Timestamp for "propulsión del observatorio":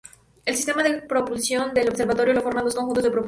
1.03-2.33